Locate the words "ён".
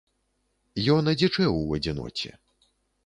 0.95-1.11